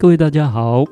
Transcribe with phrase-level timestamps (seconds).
[0.00, 0.82] 各位大家好，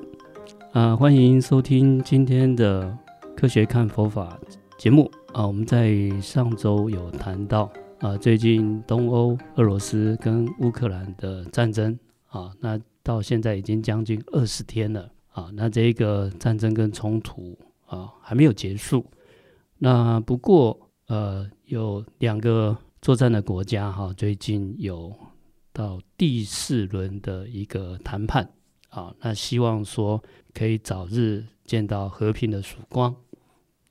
[0.72, 2.94] 啊，欢迎收听今天的
[3.34, 4.38] 科学看佛法
[4.76, 5.46] 节目啊。
[5.46, 15.48] 我们在上周有谈到啊，最近东欧俄罗斯跟乌克兰的战争啊，那到现在已经将近二十天了啊。
[15.54, 19.06] 那这个战争跟冲突啊还没有结束。
[19.78, 25.10] 那不过呃，有两个作战的国家哈，最近有
[25.72, 28.46] 到第四轮的一个谈判。
[28.98, 30.20] 啊，那希望说
[30.52, 33.14] 可以早日见到和平的曙光，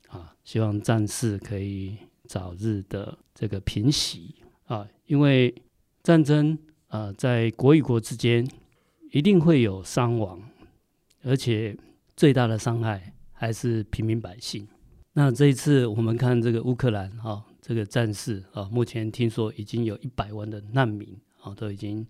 [0.08, 4.34] 啊，希望战事可以早日的这个平息
[4.66, 5.54] 啊，因为
[6.02, 6.58] 战争
[6.88, 8.46] 啊，在国与国之间
[9.10, 10.38] 一定会有伤亡，
[11.22, 11.74] 而且
[12.14, 14.68] 最大的伤害还是平民百姓。
[15.14, 22.06] 那这一次我们看这个乌克兰哈，这个战事啊，目前听说已经有一百万的难民啊，都已经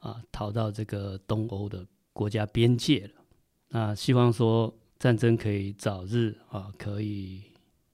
[0.00, 1.86] 啊逃到这个东欧的。
[2.18, 3.22] 国家边界了，
[3.68, 7.44] 那希望说战争可以早日啊，可以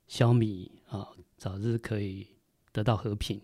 [0.06, 2.27] 消弭啊，早日可以
[2.72, 3.39] 得到和平。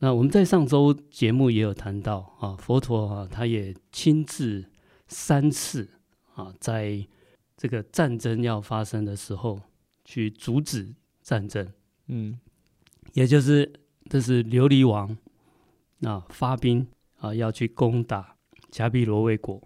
[0.00, 4.64] 那我们在上周节目也有谈到啊，佛陀啊，他也亲自
[5.06, 5.88] 三次
[6.34, 7.06] 啊，在
[7.56, 9.60] 这个战争要发生的时候
[10.04, 11.72] 去阻止战争。
[12.08, 12.40] 嗯，
[13.12, 13.72] 也就是
[14.10, 15.16] 这是琉璃王
[16.02, 16.84] 啊发兵
[17.18, 18.36] 啊要去攻打
[18.72, 19.62] 迦毗罗卫国。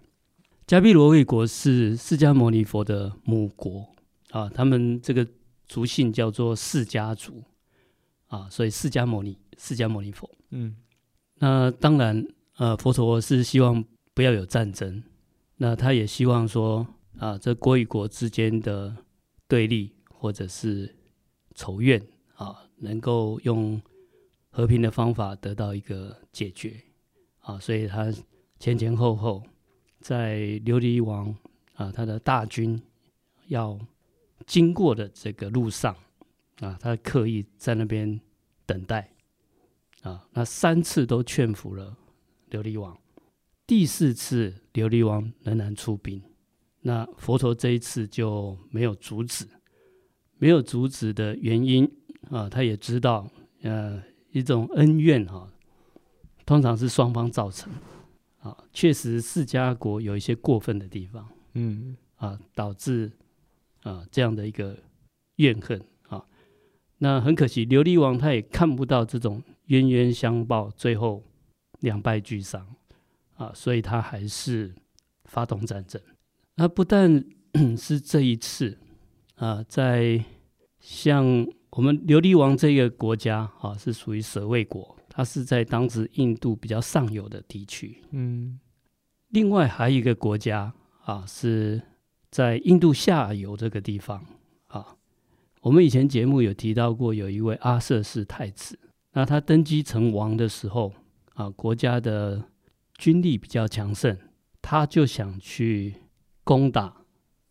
[0.73, 3.87] 迦毗罗卫国是释迦牟尼佛的母国
[4.31, 5.23] 啊，他们这个
[5.67, 7.43] 族姓叫做释迦族
[8.25, 10.75] 啊，所以释迦牟尼、释迦牟尼佛，嗯，
[11.35, 12.25] 那当然，
[12.57, 13.85] 呃，佛陀是希望
[14.15, 15.03] 不要有战争，
[15.57, 16.87] 那他也希望说
[17.19, 18.97] 啊，这国与国之间的
[19.47, 20.91] 对立或者是
[21.53, 22.01] 仇怨
[22.33, 23.79] 啊，能够用
[24.49, 26.81] 和平的方法得到一个解决
[27.41, 28.11] 啊，所以他
[28.57, 29.43] 前前后后。
[30.03, 31.33] 在琉璃王
[31.75, 32.79] 啊，他的大军
[33.47, 33.79] 要
[34.45, 35.95] 经过的这个路上
[36.59, 38.19] 啊，他刻意在那边
[38.65, 39.09] 等待
[40.01, 41.95] 啊，那三次都劝服了
[42.51, 42.99] 琉璃王，
[43.65, 46.21] 第四次琉璃王仍然出兵，
[46.81, 49.47] 那佛陀这一次就没有阻止，
[50.37, 51.89] 没有阻止的原因
[52.29, 53.25] 啊，他也知道，
[53.61, 55.49] 呃，一种恩怨哈，
[56.45, 57.71] 通常是双方造成。
[58.43, 63.09] 啊，确实，释迦国有一些过分的地方，嗯，啊，导致
[63.83, 64.77] 啊这样的一个
[65.37, 66.21] 怨恨啊。
[66.97, 71.23] 那很可惜，琉璃王他也看不到这种冤冤相报，最后
[71.79, 72.67] 两败俱伤
[73.35, 74.75] 啊，所以他还是
[75.23, 76.01] 发动战争。
[76.55, 77.23] 那不但
[77.77, 78.77] 是这一次
[79.35, 80.21] 啊，在
[80.81, 81.25] 像
[81.69, 84.97] 我们琉璃王这个国家啊，是属于舍卫国。
[85.15, 88.59] 它是在当时印度比较上游的地区，嗯，
[89.29, 91.79] 另外还有一个国家啊，是
[92.31, 94.25] 在印度下游这个地方
[94.65, 94.97] 啊。
[95.61, 98.79] 我们以前节目有提到过，有一位阿瑟氏太子，
[99.11, 100.91] 那他登基成王的时候
[101.35, 102.49] 啊，国家的
[102.97, 104.17] 军力比较强盛，
[104.63, 105.93] 他就想去
[106.43, 107.05] 攻打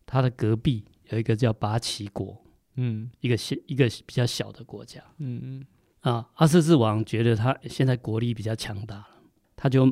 [0.05, 2.43] 他的隔壁有一个叫拔旗国，
[2.75, 5.65] 嗯，一个小一个比较小的国家，嗯嗯。
[6.03, 9.07] 啊，阿瑟之王觉得他现在国力比较强大了，
[9.55, 9.89] 他就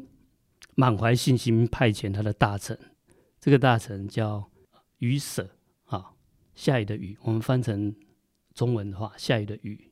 [0.75, 2.77] 满怀信心派遣他的大臣，
[3.39, 4.49] 这个大臣叫
[4.97, 5.49] 雨舍
[5.85, 6.11] 啊，
[6.53, 7.95] 下雨的雨，我们翻成
[8.53, 9.89] 中文的话，下雨的雨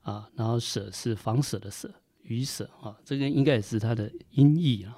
[0.00, 1.92] 啊，然后舍是房舍的舍，
[2.22, 4.96] 雨舍啊，这个应该也是他的音译啊。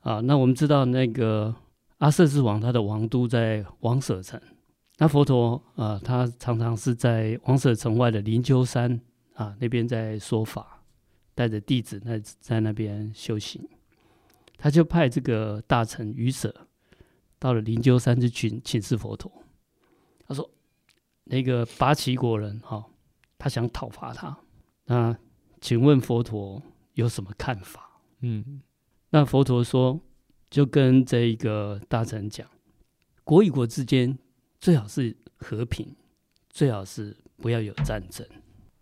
[0.00, 1.54] 啊，那我们知道那个
[1.98, 4.40] 阿瑟之王他的王都在王舍城，
[4.98, 9.00] 那佛陀啊，他常常是在王舍城外的灵鹫山。
[9.40, 10.82] 啊，那边在说法，
[11.34, 13.66] 带着弟子在在那边修行，
[14.58, 16.54] 他就派这个大臣于舍
[17.38, 19.32] 到了灵鹫山去请请示佛陀。
[20.28, 20.50] 他说
[21.24, 22.84] ：“那个拔齐国人哈、哦，
[23.38, 24.38] 他想讨伐他，
[24.84, 25.16] 那
[25.58, 26.62] 请问佛陀
[26.92, 28.60] 有什么看法？”嗯，
[29.08, 29.98] 那佛陀说，
[30.50, 32.46] 就跟这一个大臣讲，
[33.24, 34.18] 国与国之间
[34.60, 35.96] 最好是和平，
[36.50, 38.28] 最好是不要有战争。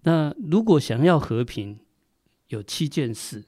[0.03, 1.81] 那如果想要和平，
[2.49, 3.45] 有七件事。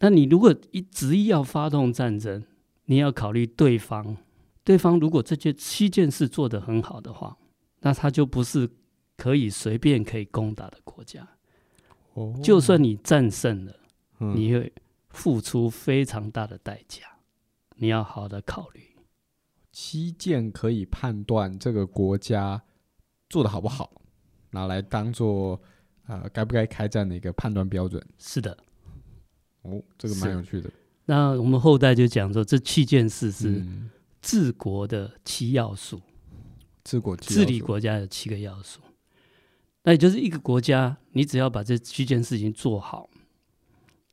[0.00, 2.44] 那你如果一执意要发动战争，
[2.86, 4.16] 你要考虑对方。
[4.62, 7.36] 对方如果这些七件事做得很好的话，
[7.80, 8.70] 那他就不是
[9.16, 11.28] 可以随便可以攻打的国家。
[12.14, 13.76] 哦，就算你战胜了，
[14.20, 14.72] 嗯，你会
[15.10, 17.02] 付出非常大的代价。
[17.76, 18.80] 你要好好的考虑。
[19.72, 22.62] 七件可以判断这个国家
[23.28, 23.92] 做的好不好，
[24.54, 25.60] 拿来当做。
[26.06, 27.98] 啊，该不该开战的一个判断标准？
[28.18, 28.54] 是的，
[29.62, 30.70] 哦，这个蛮有趣的。
[31.06, 33.64] 那我们后代就讲说，这七件事是
[34.20, 35.98] 治国的七要素，
[36.84, 38.82] 治国治理国家的七个要素。
[39.82, 43.08] 那也就是一个国家，你只要把这七件事情做好，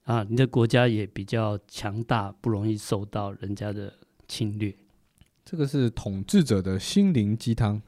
[0.03, 3.93] 啊，你的国家也比较强大，不容易受到人家的
[4.29, 4.73] 侵略。
[5.43, 7.81] 这个是统治者的心灵鸡汤，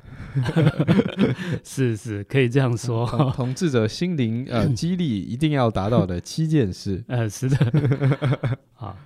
[1.63, 3.05] 是是，可以这样说。
[3.09, 8.97] 统，统治者心灵呃激励一定要达到的七件事， 呃，是的，啊，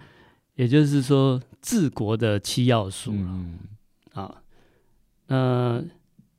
[0.56, 3.60] 也就是说治国的七要素嗯，
[4.14, 4.42] 啊，
[5.28, 5.84] 那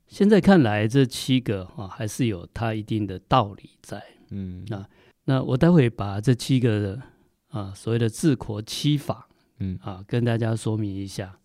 [0.08, 4.88] 现在看来这七个啊还是有它一定的道理在，嗯，那
[5.26, 7.02] 那我待会把这七个的
[7.48, 9.28] 啊所谓的治国七法，
[9.58, 9.78] 嗯。
[9.82, 11.38] 啊跟大家说明一下。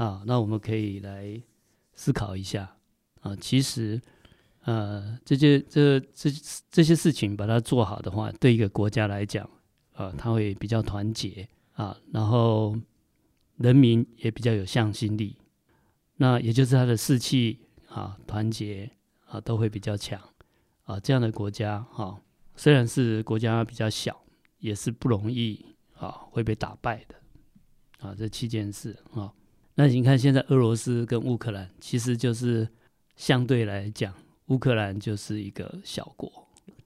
[0.00, 1.38] 啊，那我们可以来
[1.92, 2.74] 思考一下
[3.20, 3.36] 啊。
[3.36, 4.00] 其实，
[4.62, 6.30] 呃，这些这这
[6.70, 9.46] 这些事情把它做好的话，对一个国家来讲，
[9.92, 12.74] 啊，它会比较团结啊，然后
[13.58, 15.36] 人民也比较有向心力。
[16.16, 18.90] 那也就是它的士气啊、团结
[19.26, 20.18] 啊都会比较强
[20.84, 20.98] 啊。
[20.98, 22.18] 这样的国家啊，
[22.56, 24.18] 虽然是国家比较小，
[24.60, 25.62] 也是不容易
[25.98, 27.14] 啊会被打败的
[27.98, 28.14] 啊。
[28.16, 29.30] 这七件事啊。
[29.76, 32.68] 那你看，现在俄罗斯跟乌克兰，其实就是
[33.16, 34.12] 相对来讲，
[34.46, 36.30] 乌克兰就是一个小国，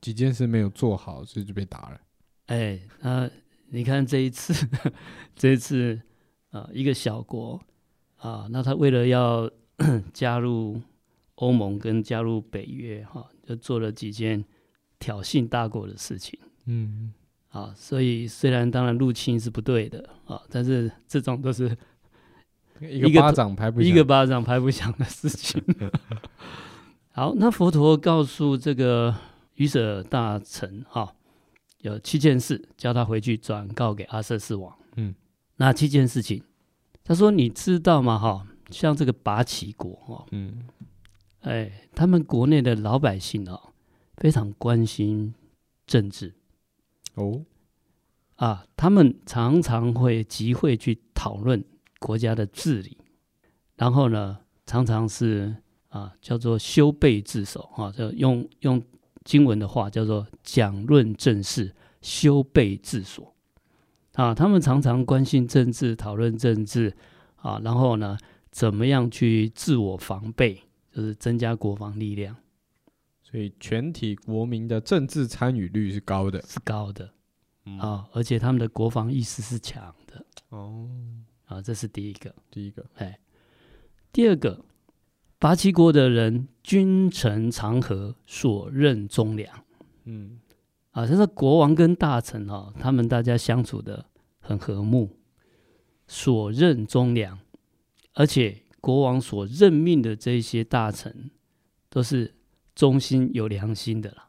[0.01, 2.01] 几件事没有做好，所以就被打了。
[2.47, 3.29] 哎，那
[3.71, 4.69] 你看这一次，
[5.35, 6.01] 这一次
[6.51, 7.61] 啊，一个小国
[8.17, 9.51] 啊，那他为了要
[10.13, 10.81] 加入
[11.37, 14.45] 欧盟跟加入北约，哈，就做了几件
[15.01, 16.39] 挑衅大国的事情。
[16.67, 17.13] 嗯，
[17.49, 21.77] 啊，所以虽然当然入侵是不对的啊，但是这种都是。
[22.81, 25.63] 一个巴掌拍不响，一个巴掌拍不响的事情。
[27.13, 29.15] 好，那佛陀告诉这个
[29.55, 31.15] 愚舍大臣哈，
[31.83, 34.77] 有七件事，叫他回去转告给阿舍世王。
[34.97, 35.15] 嗯，
[35.57, 36.43] 哪七件事情？
[37.05, 38.19] 他说：“你知道吗？
[38.19, 40.65] 哈，像这个拔旗国哈，嗯，
[41.41, 43.61] 哎，他们国内的老百姓啊，
[44.17, 45.35] 非常关心
[45.87, 46.35] 政治。
[47.15, 47.45] 哦，
[48.37, 51.65] 啊，他们常常会集会去讨论。”
[51.99, 52.97] 国家的治理，
[53.77, 55.55] 然后呢，常常是
[55.89, 58.83] 啊，叫做修备自守啊，就用用
[59.25, 63.35] 经文的话叫做讲论政事，修备自所
[64.15, 64.35] 啊。
[64.35, 66.95] 他们常常关心政治，讨论政治
[67.37, 68.19] 啊，然后呢，
[68.51, 70.63] 怎么样去自我防备，
[70.93, 72.37] 就是增加国防力量。
[73.23, 77.11] 所以全体国民的政治参与率是高的，是高的
[77.81, 80.89] 啊，而且他们的国防意识是强的哦。
[81.55, 83.17] 啊，这是第一个，第一个，哎，
[84.13, 84.65] 第二个，
[85.39, 89.65] 拔齐国的人君臣长和，所任忠良。
[90.05, 90.41] 嗯，
[90.91, 94.05] 啊，就是国王跟大臣哈、哦，他们大家相处的
[94.41, 95.17] 很和睦，
[96.09, 97.39] 所任忠良，
[98.15, 101.31] 而且国王所任命的这些大臣
[101.89, 102.35] 都是
[102.75, 104.29] 忠心有良心的啦。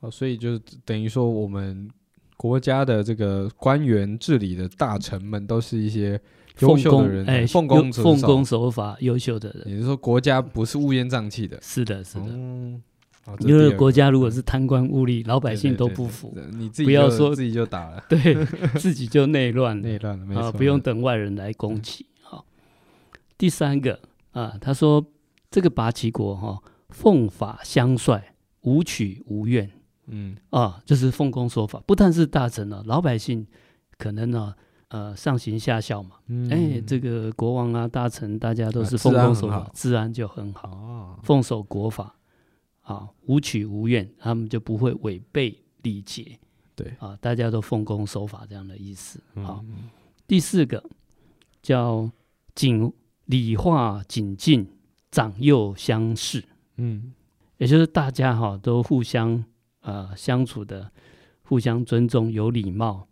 [0.00, 1.90] 哦，所以就等于说我们
[2.36, 6.20] 国家的这个官员治理的大臣们都是一些。
[6.58, 9.68] 优秀的人，哎，奉公奉公守法，优秀的人。
[9.68, 11.58] 也就是说，国家不是乌烟瘴气的。
[11.62, 12.26] 是的，是的。
[12.26, 12.82] 嗯，
[13.40, 16.36] 因为国家如果是贪官污吏，老百姓都不服。
[16.52, 18.34] 你自己不要说自己就打了，对，
[18.78, 20.52] 自己就内乱，内乱了，没错。
[20.52, 22.06] 不用等外人来攻击。
[22.22, 22.44] 好，
[23.38, 24.00] 第三个
[24.32, 25.04] 啊，他说
[25.50, 28.20] 这个拔齐国哈，奉法相率，
[28.62, 29.70] 无取无怨。
[30.12, 33.46] 嗯啊，就是奉公守法，不但是大臣了，老百姓
[33.96, 34.54] 可能呢。
[34.90, 36.48] 呃，上行下效嘛，哎、嗯。
[36.50, 42.12] 欸，这个国王啊、大臣，大家都是奉公守法，啊、治安就很好，哦、奉守国法，
[42.82, 46.36] 啊，无取无怨，他们就不会违背礼节，
[46.74, 49.20] 对，啊，大家都奉公守法这样的意思。
[49.36, 49.88] 好，嗯、
[50.26, 50.82] 第四个
[51.62, 52.10] 叫
[52.56, 52.92] 谨
[53.26, 54.66] 礼化谨敬，
[55.12, 56.44] 长幼相视，
[56.78, 57.14] 嗯，
[57.58, 59.44] 也就是大家哈都互相
[59.82, 60.90] 呃相处的，
[61.42, 63.06] 互相尊重，有礼貌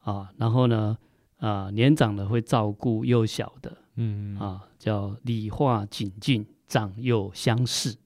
[0.00, 0.98] 啊，然后呢。
[1.42, 7.96] 啊，年长的会照顾幼小的，嗯啊，叫礼化谨敬，长幼相视，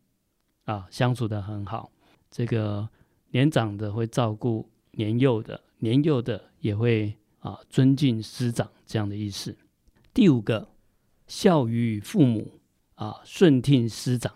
[0.64, 1.93] 啊，相处的很好。
[2.31, 2.88] 这个
[3.33, 9.55] 年长的会照顾年幼的，年幼的也会啊尊敬师长，这样的意思。
[10.14, 10.71] 第五个，
[11.26, 12.59] 孝于父母，
[12.95, 14.33] 啊，顺听师长，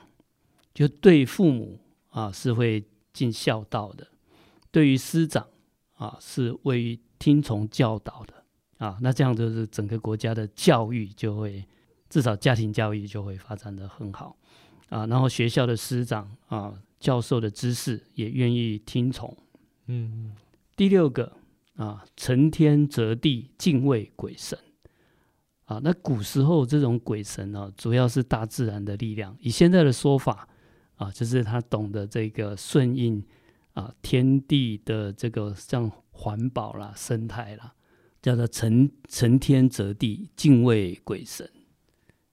[0.75, 1.81] 就对父母
[2.11, 4.07] 啊是会尽孝道的，
[4.71, 5.49] 对于师长
[5.95, 8.40] 啊是为听从教导的。
[8.81, 11.63] 啊，那这样就是整个国家的教育就会，
[12.09, 14.35] 至少家庭教育就会发展的很好，
[14.89, 19.37] 啊，然后学校的师长啊，教授的知识也愿意听从，
[19.85, 20.33] 嗯，
[20.77, 21.31] 第六个
[21.77, 24.59] 啊，承天择地，敬畏鬼神，
[25.67, 29.37] 啊，那古时候这种鬼神呢、啊，主要是大自然的力量。
[29.41, 30.49] 以现在的说法
[30.97, 33.23] 啊，就是他懂得这个顺应
[33.75, 37.75] 啊天地的这个像环保啦、生态啦，
[38.23, 41.49] 叫做承承天择地，敬畏鬼神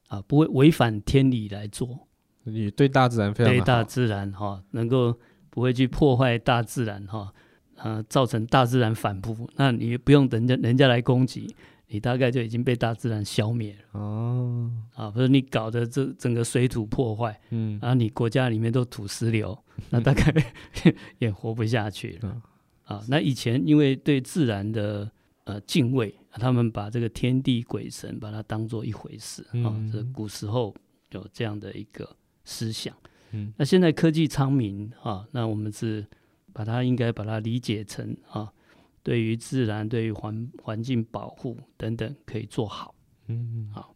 [0.08, 2.08] 啊，不会违反天理来做。
[2.44, 5.18] 你对大自然非常对大自然哈、啊，能够
[5.50, 7.34] 不会去破坏大自然哈，
[7.76, 11.56] 啊，造成大自然反扑，那你不用人家人家来攻击。
[11.90, 19.58] 你大概就已经被大自然消灭了哦，啊，不是你搞的这整个水土破坏，嗯，然后你国家里面都土石流，
[19.90, 20.34] 那大概
[21.20, 22.42] 也活不下去了，嗯、
[22.84, 23.06] 啊。
[23.08, 25.10] 那以前因为对自然的
[25.48, 29.72] 呃敬畏，他们把这个天地鬼神把它当做一回事啊。
[29.72, 30.76] 嗯、这古时候
[31.12, 32.08] 有这样的一个
[32.44, 32.94] 思想，
[33.32, 36.06] 嗯，那现在科技昌明啊，那我们是
[36.52, 38.52] 把它应该把它理解成啊。
[39.04, 42.94] 对于自然、对于环环境保护等等，可以做好。
[43.28, 43.96] 嗯，好。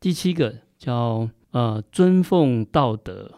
[0.00, 3.30] 第七个叫呃尊奉道德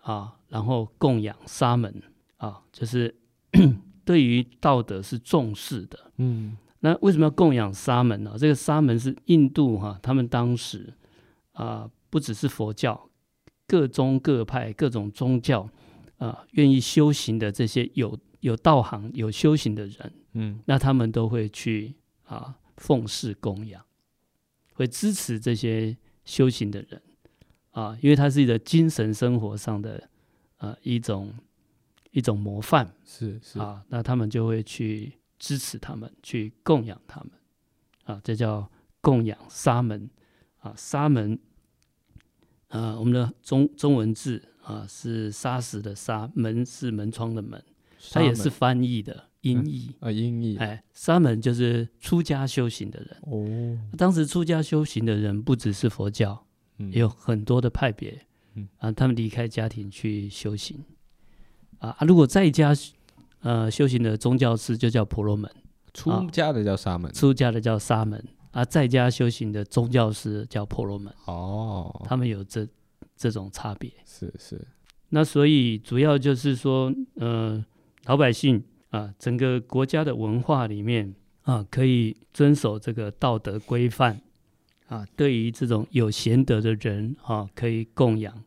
[0.00, 2.02] 啊，然后供养沙门
[2.38, 3.14] 啊，就是
[4.06, 6.10] 对于道德是重视的。
[6.16, 8.36] 嗯，那为什么要供养沙门呢？
[8.38, 10.94] 这个沙门是印度哈、啊，他们当时
[11.52, 13.08] 啊，不只是佛教，
[13.66, 15.68] 各宗各派、各种宗教
[16.18, 20.12] 啊，愿意修行的这些有有道行、有修行的人。
[20.34, 21.94] 嗯，那他们都会去
[22.24, 23.84] 啊奉事供养，
[24.74, 27.02] 会支持这些修行的人
[27.72, 30.08] 啊，因为他是一个精神生活上的
[30.58, 31.32] 啊一种
[32.12, 37.30] 一种模范，是是啊，那他们就会去支持他们，去供养他们。
[38.04, 40.10] 啊，这叫供养沙门。
[40.58, 41.38] 啊，沙门
[42.66, 47.62] 啊，我们的中中文字啊是沙石的沙，门是门窗的门，
[48.10, 49.28] 它也是翻译的。
[49.42, 49.94] 音译。
[50.00, 50.56] 啊，音译。
[50.56, 53.16] 哎，沙门就是出家修行的人。
[53.22, 53.78] 哦。
[53.96, 56.44] 当时出家修行的人不只是佛教，
[56.78, 60.84] 嗯、也有很多的派别，嗯、啊，他们离开家庭去修行。
[61.78, 61.96] 啊。
[62.00, 62.74] 如果在家
[63.40, 65.50] 呃修行的宗教师就叫婆罗门，
[65.94, 72.02] 出家的叫沙门，啊、出家的叫沙门啊，在家修行的宗教师叫婆罗门哦。
[72.04, 72.66] 他们有这
[73.16, 74.66] 这种差别，是是。
[75.08, 77.64] 那所以主要就是说，呃，
[78.04, 78.62] 老百姓。
[78.90, 84.18] 啊，整个国家的文化里面啊，可以遵守这个道德规范
[84.86, 85.06] 啊。
[85.14, 88.42] 对于这种有贤德的人啊，可以供养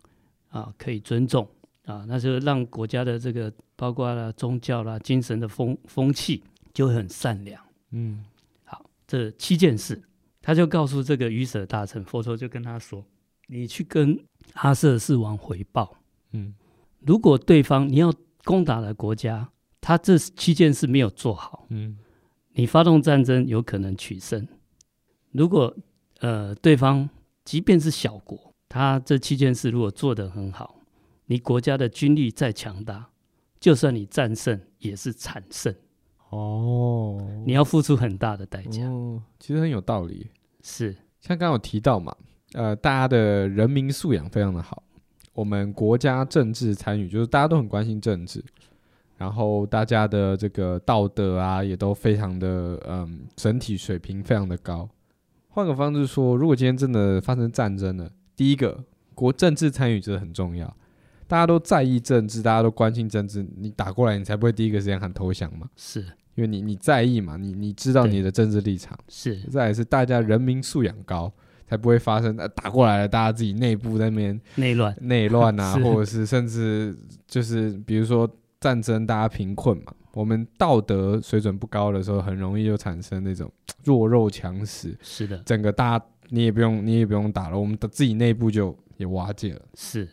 [0.49, 1.47] 啊，可以尊重
[1.85, 7.61] 啊，那就让国家的这个包括了宗教啦、精神的风风气就会很善良。
[7.91, 8.23] 嗯，
[8.63, 10.01] 好，这七件事，
[10.41, 13.05] 他就告诉这个愚舍大臣，佛陀就跟他说
[13.47, 14.19] ：“你去跟
[14.53, 15.97] 阿舍世王回报，
[16.31, 16.53] 嗯，
[16.99, 19.49] 如果对方你要攻打的国家。”
[19.83, 21.97] 他这七件事没有做好，嗯，
[22.53, 24.47] 你发动战争有可能取胜。
[25.31, 25.75] 如果
[26.19, 27.09] 呃对方
[27.43, 30.75] 即便是小国，他这七件事如果做得很好，
[31.25, 33.09] 你国家的军力再强大，
[33.59, 35.73] 就算你战胜也是惨胜。
[36.29, 38.85] 哦，你要付出很大的代价。
[38.85, 40.29] 哦，其实很有道理。
[40.63, 42.15] 是，像刚刚有提到嘛，
[42.53, 44.83] 呃，大家的人民素养非常的好，
[45.33, 48.43] 我们国家政治参与，就是大家都很关心政治。
[49.17, 54.89] 然后大家的这个道德啊，也都非常的嗯，整体水平非常的高。
[55.49, 60.75] 换个方式说，如果今天真的发生战争了，第一个国政治参与真的很重要，
[61.31, 65.69] 大家都在意政治，大家都关心政治，你打过来，你才不会第一个时间喊投降嘛。
[65.77, 66.01] 是，
[66.35, 68.99] 因为你你在意嘛，你你知道你的政治立场。
[69.07, 71.31] 是，再来是大家人民素养高，
[71.65, 76.93] 才不会发生打过来了，大家自己内部在那边内乱内乱啊， 或者是甚至
[77.25, 78.29] 就是比如说。
[78.59, 83.51] 战争，大家贫困嘛，我们道德水准不高的时候，很容易就产生那种
[83.83, 84.95] 弱肉强食。
[85.01, 89.61] 是的，整个大家你也不用，你也不用打了，我们的自己内部就也瓦解了。
[89.73, 90.07] 是，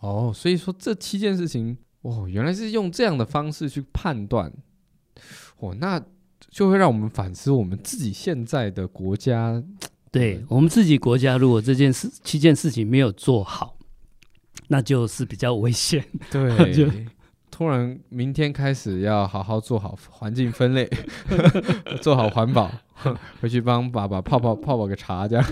[0.00, 4.52] 哦，所以说这七件事情，哦，原来是用这样的方式去判断，
[5.58, 6.00] 哦，那
[6.50, 9.62] 就会让我们反思我们自己现在的国家。
[10.12, 13.76] 对，我们自己国家，如果这件事七件事情没有做好，
[14.68, 16.04] 那就是比较危险。
[16.30, 16.72] 对。
[16.72, 16.90] 就
[17.50, 20.88] 突然，明天开始要好好做好环境分类，
[22.02, 22.70] 做好环保，
[23.40, 25.44] 回去帮爸爸泡泡泡泡个茶，这样。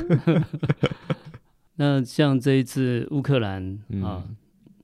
[1.76, 3.62] 那像这一次乌克兰
[4.02, 4.36] 啊，嗯、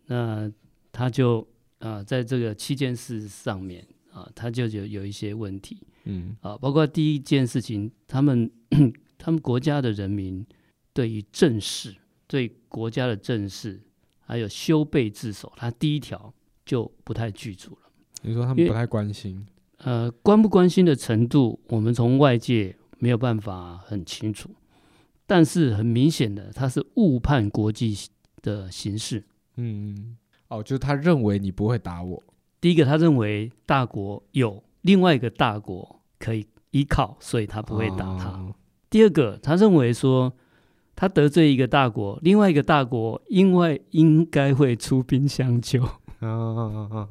[0.07, 0.53] 那
[0.93, 1.47] 他就
[1.79, 8.51] 啊，在这个七件事上面啊，他就有有一些问题，嗯啊，包括第一件事情，他们
[9.19, 10.45] 他们国家的人民
[10.93, 11.95] 对于政事、
[12.27, 13.81] 对国家的政事，
[14.21, 16.33] 还有修备自守，他第一条。
[16.67, 17.91] 就不太具足了。
[18.23, 19.45] 你说他们不太关心？
[19.79, 24.55] 呃，关不关心的程度，我们从外界没有办法很清楚。
[25.31, 27.97] 但是很明显的，他是误判国际
[28.43, 29.23] 的形势。
[29.55, 30.17] 嗯，
[30.49, 32.21] 哦，就是他认为你不会打我。
[32.61, 38.31] 第一个，他认为大国有另外一个大国可以依靠，所以他不会打他。
[38.31, 38.53] 哦、
[38.91, 40.33] 第二个，他认为说
[40.97, 45.85] 他得罪一个大国，另外一个大国因为应该会出兵相救。
[46.19, 47.09] 啊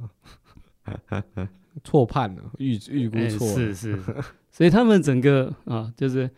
[1.85, 4.03] 错判了，预预估错了，是是，
[4.51, 6.29] 所以他们整个啊，就是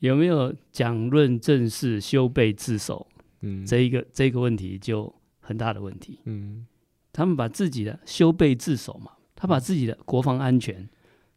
[0.00, 3.06] 有没有讲论正事、修备自守，
[3.40, 6.66] 嗯，这一个这个问题就很大的问题，嗯，
[7.12, 10.88] 他们把自己的修备自守嘛，他把自己的国防安全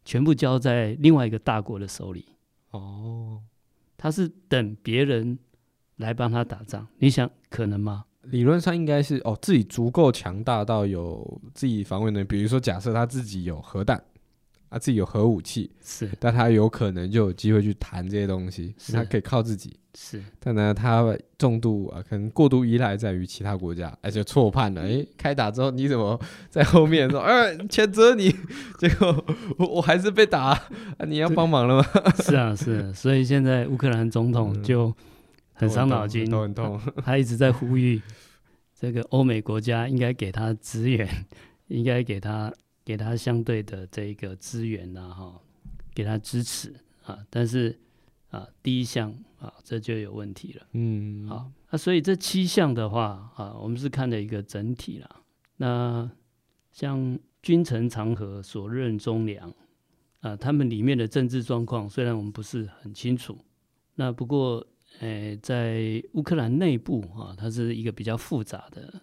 [0.04, 2.26] 全部交在另外一个大国的手里，
[2.70, 3.40] 哦，
[3.96, 5.38] 他是等别人
[5.96, 8.04] 来帮他打仗，你想可能吗？
[8.22, 12.26] 理论上应该是哦，自己足够强大到有自己防卫能力。
[12.26, 14.02] 比如说，假设他自己有核弹，
[14.74, 19.78] 啊，自己有核武器，是，但他有可能就有机会去谈这些东西，他可以靠自己。
[19.96, 24.82] 是，但呢，他重度啊，可能过度依赖在于其他国家，而且错判了。
[24.82, 26.18] 诶，开打之后你怎么
[26.50, 27.20] 在后面说？
[27.20, 28.34] 哎，谴责你，
[28.78, 29.24] 结果
[29.56, 30.46] 我我还是被打，
[30.98, 31.86] 啊，你要帮忙了吗？
[32.24, 32.92] 是啊，是啊。
[32.92, 34.88] 所以现在乌克兰总统就。
[34.88, 34.94] 嗯
[35.56, 36.80] 很伤脑筋，都很痛。
[37.04, 38.02] 他一直在呼吁
[38.76, 41.08] 这个欧美国家应该给他资源，
[41.68, 42.52] 应该给他
[42.84, 45.40] 给他相对的这个资源呐，哈，
[45.94, 46.74] 给他支持
[47.04, 47.18] 啊。
[47.30, 47.78] 但是
[48.30, 50.66] 啊，第一项啊，这就有问题了。
[50.72, 55.22] 嗯，好，那所以这七项的话啊，我们是看的一个整体了。
[55.56, 56.10] 那
[56.70, 59.52] 像君臣长和，所任忠良
[60.20, 63.38] 啊，他们里面的政治状况，虽然我们不是很清楚，
[63.94, 64.66] 那不过。
[65.00, 68.94] 诶，在乌克兰内部啊，它是一个比较复杂的，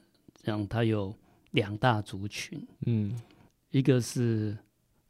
[0.42, 1.14] 像它有
[1.52, 3.14] 两大族群，嗯，
[3.72, 4.58] 一个是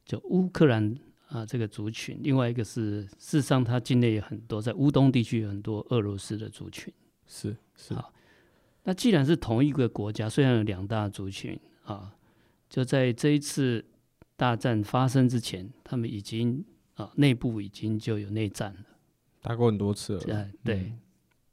[0.06, 0.96] 就乌克兰
[1.28, 6.94] 啊这个族群，另外一个是事实上它境内有很多在乌东地区有很多俄罗斯的族群，
[7.28, 7.94] 是是。
[7.94, 8.14] 好，
[8.84, 12.16] 那既然是同一个国家，虽然有两大族群啊，
[12.70, 13.84] 就在这一次
[14.36, 16.64] 大战发生之前，他们已经
[16.96, 18.86] 啊内部已经就有内战了。
[19.42, 21.00] 打过很多次了，对对，嗯、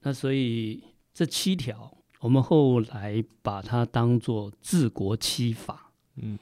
[0.03, 5.91] 那所以这七条，我们后来把它当做治国七法。
[6.17, 6.39] 嗯，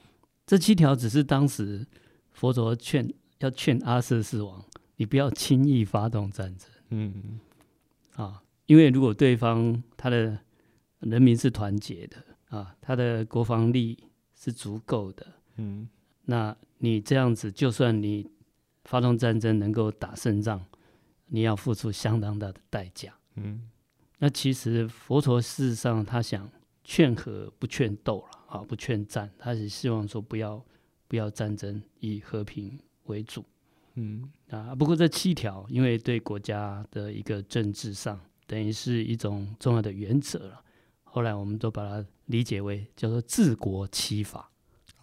[0.47, 1.85] 这七条只是当时
[2.31, 3.07] 佛陀劝
[3.37, 6.67] 要劝阿舍世王，你不要轻易发动战争。
[6.89, 7.39] 嗯
[8.15, 10.39] 啊，因为如果对方他的
[11.01, 13.95] 人民是团结的啊，他的国防力
[14.33, 15.87] 是足够的，嗯，
[16.23, 18.27] 那你这样子，就算你
[18.85, 20.65] 发动战争能够打胜仗。
[21.29, 23.13] 你要付出相当大的代价。
[23.35, 23.69] 嗯，
[24.19, 26.49] 那其实佛陀事实上他想
[26.89, 30.65] 劝和不劝斗了啊，不劝战，他是希望说不要
[31.09, 33.43] 不要战争，以和平为主。
[33.95, 40.63] 嗯啊，不过这七条因为对国家的一个政治上等于是一种重要的原则了，
[41.03, 44.49] 后来我们都把它理解为叫做治国七法。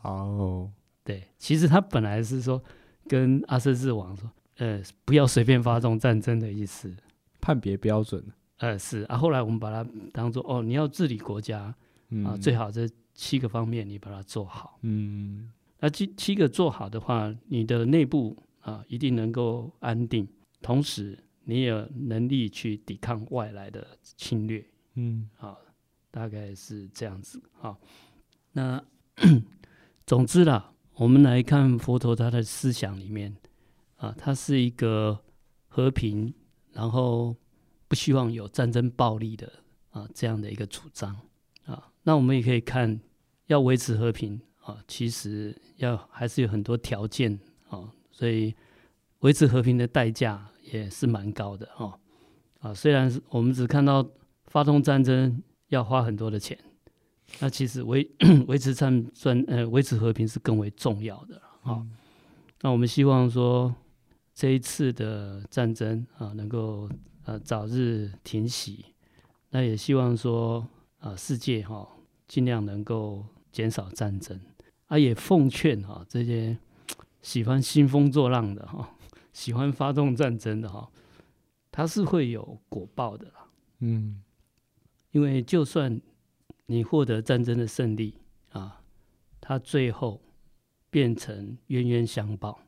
[0.00, 0.72] 哦，
[1.04, 2.62] 对，其实他本来是说
[3.06, 4.30] 跟阿闍世王说。
[4.56, 6.96] 呃，不要随便发动战争的意思，
[7.40, 8.24] 判别标准。
[8.58, 11.74] 呃，是啊，后来我们把它当做哦，你要治理国家、
[12.10, 14.78] 嗯、啊，最好这七个方面你把它做好。
[14.82, 20.26] 嗯，那七七个做好的话，你的内部啊一定能够安定，
[20.62, 24.64] 同时你也有能力去抵抗外来的侵略。
[24.94, 25.56] 嗯，啊，
[26.10, 27.42] 大概是这样子。
[27.52, 27.78] 好，
[28.52, 28.82] 那
[30.06, 33.36] 总之啦，我们来看佛陀他的思想里面。
[33.96, 35.18] 啊，他是一个
[35.68, 36.34] 和平，
[36.72, 37.34] 然后
[37.88, 39.52] 不希望有战争暴力的
[39.90, 41.16] 啊这样的一个主张
[41.66, 41.90] 啊。
[42.02, 43.00] 那我们也可以看，
[43.46, 48.54] 要维持和平啊，其实要还是有很多条件啊，所以
[49.20, 51.98] 维持和平的代价也是蛮高的哈。
[52.60, 54.06] 啊，虽然我们只看到
[54.46, 56.58] 发动战争要花很多的钱，
[57.40, 58.08] 那其实维
[58.48, 61.76] 维持战争呃维持和平是更为重要的啊。
[61.78, 61.90] 嗯、
[62.62, 63.74] 那我们希望说。
[64.36, 66.90] 这一次的战争啊，能够
[67.24, 68.86] 呃早日停息。
[69.50, 70.66] 那也希望说
[70.98, 71.88] 啊，世界哈
[72.26, 74.40] 尽量能够减少战争。
[74.86, 76.56] 啊，也奉劝哈这些
[77.22, 78.96] 喜欢兴风作浪的哈，
[79.32, 80.90] 喜欢发动战争的哈，
[81.70, 83.46] 他是会有果报的啦。
[83.78, 84.22] 嗯，
[85.12, 86.00] 因为就算
[86.66, 88.18] 你获得战争的胜利
[88.50, 88.82] 啊，
[89.40, 90.20] 他最后
[90.90, 92.60] 变成冤冤相报。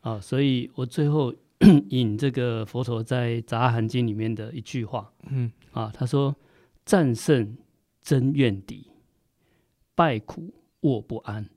[0.00, 1.34] 啊，所以我最后
[1.90, 6.36] 引这个佛陀在《杂阿含经》里面的一句话，嗯，啊，他说
[6.86, 7.56] ：“战胜
[8.02, 8.90] 争怨敌，
[9.94, 11.48] 败苦卧不安。”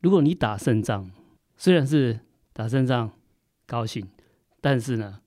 [0.00, 1.10] 如果你打胜仗，
[1.56, 2.20] 虽然是
[2.52, 3.10] 打胜仗
[3.66, 4.06] 高兴，
[4.60, 5.20] 但是呢，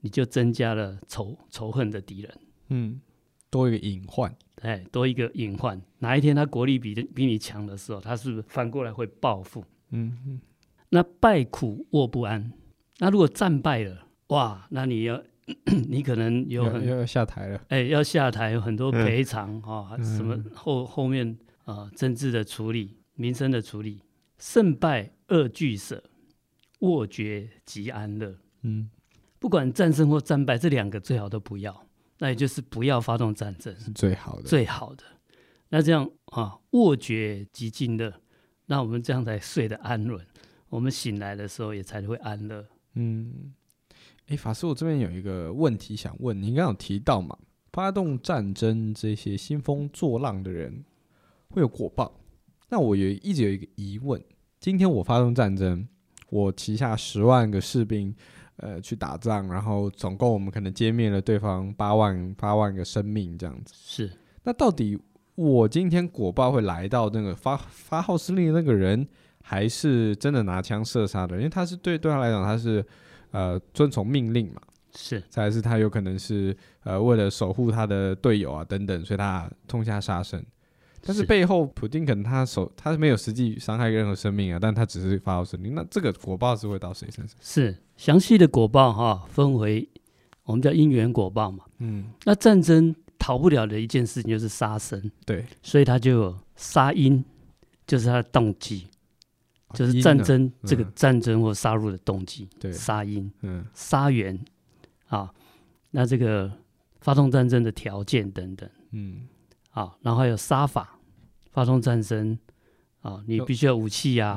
[0.00, 2.38] 你就增加了仇仇恨的敌人，
[2.70, 3.00] 嗯，
[3.50, 5.80] 多一个隐患，哎，多一个隐患。
[5.98, 9.64] 哪一天他国力比比你强的时候，他是不是反过来会报复？
[9.90, 10.40] 嗯嗯。
[10.90, 12.52] 那败苦卧不安，
[12.98, 15.22] 那如果战败了，哇，那你要
[15.88, 24.02] 你可能有很要要下台了，哎，要下台，有很多赔偿啊，嗯、什么后后面啊、呃，政治的处理，民生的处理，
[24.38, 26.02] 胜败二俱舍，
[26.80, 28.36] 卧绝即安乐。
[28.62, 28.90] 嗯。
[29.40, 31.86] 不管战胜或战败，这两个最好都不要，
[32.18, 35.04] 那也就是不要发动战争是最好的，最好的。
[35.68, 38.12] 那这样啊，卧觉即静乐，
[38.66, 40.26] 那我们这样才睡得安稳，
[40.70, 42.66] 我们醒来的时候也才会安乐。
[42.98, 43.52] 嗯，
[44.26, 47.38] 哎，法师，我这边有一个问题想问，你刚刚有提到嘛，
[47.72, 50.84] 发动战争这些兴风作浪的人
[51.50, 52.20] 会有果报，
[52.68, 54.22] 那我有一直有一个疑问，
[54.60, 55.86] 今天我发动战争，
[56.30, 58.14] 我旗下十万个士兵。
[58.60, 63.72] 呃，去打仗，然后总共我们可能歼灭了对方八万八万个生命，这样子。
[63.76, 64.10] 是，
[64.42, 64.98] 那到底
[65.36, 69.06] 我今天果报会来到那个发发号施令的那个人，
[69.50, 71.34] 还是真的拿枪射杀的？
[71.38, 72.84] 因为他是对对他来讲，他是
[73.30, 74.60] 呃遵从命令嘛。
[74.94, 80.44] 是，再来是他有可能是呃为了守护他的队友啊等等，所以他痛下杀身。
[81.00, 85.74] 但是背后，普京可能他手他是没有实际伤害任何生命啊，但他只是发号施令。
[85.74, 87.34] 那这个果报是会到谁身上？
[87.40, 89.88] 是详细的果报哈，分为
[90.42, 91.64] 我们叫因缘果报嘛。
[91.78, 97.24] 嗯，那战争逃不了的一件事情就是杀生，对，所以他就有杀因，
[97.86, 98.88] 就是他的动机，
[99.74, 102.48] 就是战争这个战争或杀戮的动机。
[102.58, 104.38] 对，杀因，嗯，杀缘
[105.08, 105.32] 啊，
[105.90, 106.50] 那这个
[107.00, 109.28] 发动战争的条件等等，嗯。
[109.70, 110.98] 啊，然后还有杀法，
[111.52, 112.36] 发动战争
[113.00, 114.30] 啊，你必须要武器呀、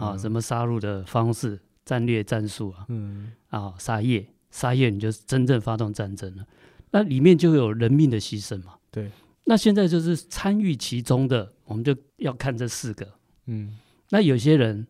[0.00, 6.44] 啊，什么杀戮的方式、战略、战术啊，嗯、啊，杀业，杀业，你就真正发动战争了。
[6.90, 8.74] 那里面就有人命的牺牲嘛。
[8.90, 9.12] 对。
[9.44, 13.06] 那现在就是参与其中的，我们就要看这四个。
[13.46, 13.78] 嗯。
[14.10, 14.86] 那有些人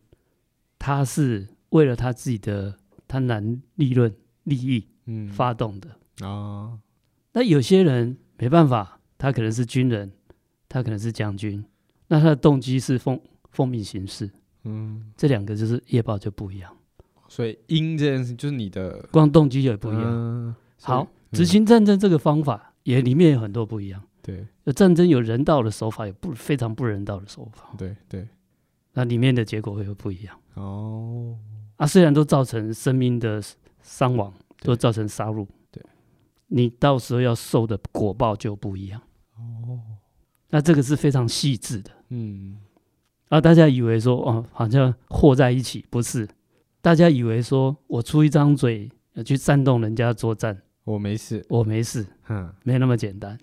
[0.77, 2.77] 他是为了他自己的
[3.07, 5.89] 贪婪利润利益，嗯，发动的
[6.25, 6.27] 啊。
[6.27, 6.79] 哦、
[7.33, 8.95] 那有些人没办法。
[9.21, 10.09] 他可能是军人，
[10.69, 11.61] 他可能是将军，
[12.07, 13.19] 那他的动机是奉
[13.51, 14.31] 奉命行事，
[14.63, 16.73] 嗯，这两个就是业报就不一样。
[17.27, 20.05] 所以因这件事就是你的光动机也不一样。
[20.05, 24.01] 嗯、好，执行战争这个方法也里面有很多不一样。
[24.21, 27.75] 对，有战争有人道的手法，有不非常不人道的手法。
[27.77, 28.25] 对对，
[28.93, 30.37] 那里面的结果会有不一样。
[30.55, 31.37] 哦，
[31.77, 33.41] 啊，虽然都造成生命的
[33.81, 35.81] 伤亡，都造成杀戮，对，
[36.47, 39.01] 你到时候要受的果报就不一样。
[39.37, 39.79] 哦，
[40.49, 42.57] 那这个是非常细致的，嗯，
[43.29, 46.27] 啊，大家以为说哦，好像和在一起，不是？
[46.81, 48.89] 大家以为说我出一张嘴
[49.25, 53.37] 去煽动人家作战，我没事，我没事，嗯，没那么简单。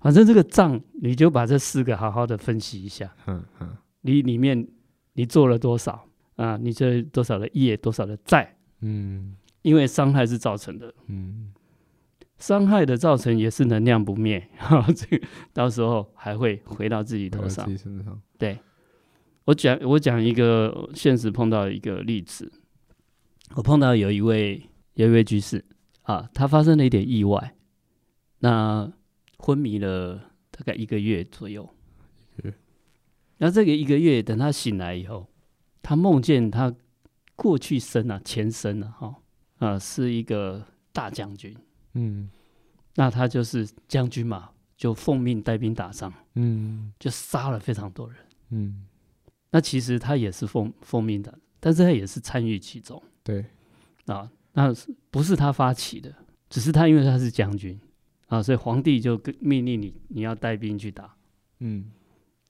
[0.00, 4.68] 反正这个账，你就把这四个好好的分析一下，嗯嗯，你里面
[5.14, 6.56] 你做了多少啊？
[6.56, 8.56] 你这多少的业，多少的债？
[8.80, 11.52] 嗯，因为伤害是造成的，嗯。
[12.38, 17.64] 伤害的造成也是能量不灭，哈， 这个到时候还会回到自己头上。
[17.64, 18.20] 自己身上。
[18.36, 18.58] 对，
[19.44, 22.50] 我讲我讲一个现实碰到一个例子，
[23.54, 24.60] 我碰到有一位
[24.94, 25.64] 有一位居士
[26.02, 27.54] 啊，他发生了一点意外，
[28.40, 28.92] 那
[29.38, 30.16] 昏迷了
[30.50, 31.68] 大概一个月左右。
[33.42, 33.46] 嗯。
[33.46, 35.26] 那这个一个月等他醒来以后，
[35.82, 36.72] 他梦见他
[37.34, 39.16] 过去生啊前生啊哈
[39.58, 41.56] 啊是一个大将军。
[41.94, 42.30] 嗯，
[42.94, 48.16] 那他就是将军嘛，就奉命带兵打仗，嗯，就杀了非常多人，
[48.50, 48.86] 嗯，
[49.50, 53.44] 那其实他也是奉奉命的，但是他也是参与其中，对，
[54.06, 54.72] 啊，那
[55.10, 56.14] 不是他发起的，
[56.48, 57.78] 只是他因为他是将军
[58.28, 61.14] 啊，所以皇帝就命令你你要带兵去打，
[61.58, 61.90] 嗯，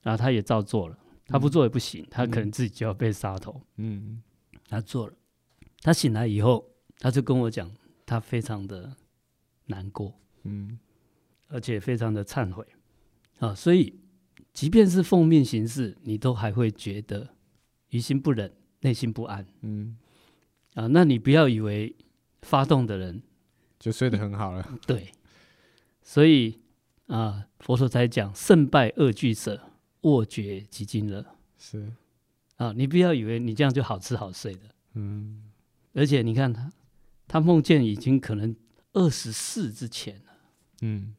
[0.02, 4.22] 然后他也照做了，他不做也不行，嗯、他可能自己就要被杀头，嗯，
[4.68, 5.14] 他做了，
[5.80, 7.70] 他醒来以后，他就跟我讲，
[8.04, 8.96] 他非常的。
[9.66, 10.12] 难过，
[10.42, 10.76] 嗯，
[11.46, 12.66] 而且非常的忏悔。
[13.38, 14.00] 啊，所以
[14.52, 17.36] 即便是奉命行事，你都还会觉得
[17.90, 19.96] 于心不忍，内心不安，嗯，
[20.74, 21.96] 啊，那你不要以为
[22.42, 23.22] 发动的人
[23.78, 25.12] 就睡得很好了，对，
[26.02, 26.60] 所以
[27.06, 29.70] 啊，佛陀才讲胜败二俱舍，
[30.02, 31.24] 卧绝即静乐，
[31.58, 31.92] 是
[32.56, 34.60] 啊，你不要以为你这样就好吃好睡的，
[34.94, 35.50] 嗯，
[35.94, 36.72] 而且你看他，
[37.26, 38.54] 他梦见已经可能。
[38.94, 40.32] 二十四之前了
[40.82, 41.14] 嗯，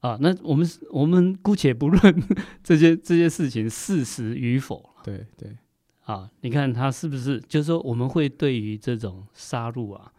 [0.00, 2.22] 啊，那我们我们姑且不论
[2.64, 5.56] 这些这些事情事实与否，对对，
[6.02, 7.40] 啊，你看他是不是？
[7.42, 10.12] 就是说，我们会对于这种杀戮啊，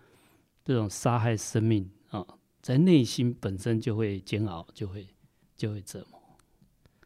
[0.63, 2.25] 这种杀害生命啊，
[2.61, 5.05] 在内心本身就会煎熬，就会
[5.57, 6.21] 就会折磨。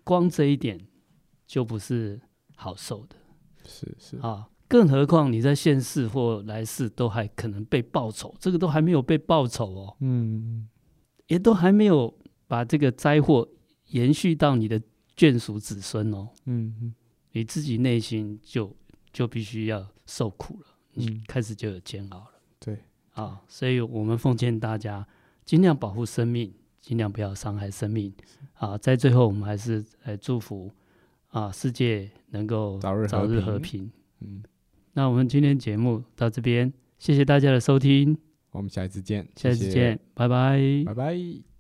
[0.04, 0.80] 光这一点
[1.48, 2.22] 就不是
[2.56, 3.16] 好受的，
[3.66, 4.18] 是是。
[4.18, 10.68] 啊，更何况你在现世或来世都还可能被报仇，这个都还没有被报仇哦，嗯，
[11.28, 12.14] 也都还没有
[12.48, 13.48] 把这个灾祸
[13.88, 14.80] 延续到你的
[15.16, 16.94] 眷属子孙哦，嗯嗯，
[17.32, 18.76] 你自己内心就
[19.12, 22.78] 就必须要受苦了，你，开始就有煎熬了，对，
[23.14, 25.08] 啊，所以我们奉劝大家
[25.46, 26.54] 尽量保护生命。
[26.80, 28.14] 尽量不要伤害生命。
[28.54, 28.78] 啊！
[28.78, 30.72] 在最后，我们还是来祝福
[31.38, 33.92] 啊，世界能够早日早日和平。
[34.22, 34.42] 嗯，
[34.94, 38.18] 那我们今天节目到这边，谢谢大家的收听，
[38.50, 40.00] 我们下一次见，下一次见，谢谢。
[40.16, 41.57] 拜拜，拜拜。